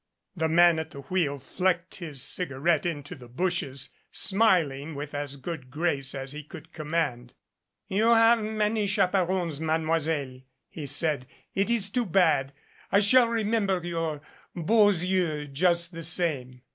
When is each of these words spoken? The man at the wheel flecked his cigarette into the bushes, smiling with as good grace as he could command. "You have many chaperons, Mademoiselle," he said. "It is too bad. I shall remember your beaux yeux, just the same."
The 0.35 0.47
man 0.47 0.79
at 0.79 0.89
the 0.89 1.01
wheel 1.01 1.37
flecked 1.37 1.97
his 1.97 2.23
cigarette 2.23 2.87
into 2.87 3.13
the 3.13 3.27
bushes, 3.27 3.89
smiling 4.11 4.95
with 4.95 5.13
as 5.13 5.35
good 5.35 5.69
grace 5.69 6.15
as 6.15 6.31
he 6.31 6.41
could 6.41 6.73
command. 6.73 7.35
"You 7.87 8.05
have 8.07 8.39
many 8.39 8.87
chaperons, 8.87 9.59
Mademoiselle," 9.59 10.41
he 10.67 10.87
said. 10.87 11.27
"It 11.53 11.69
is 11.69 11.91
too 11.91 12.07
bad. 12.07 12.51
I 12.91 12.99
shall 12.99 13.27
remember 13.27 13.79
your 13.85 14.21
beaux 14.55 14.89
yeux, 14.89 15.45
just 15.47 15.91
the 15.91 16.01
same." 16.01 16.61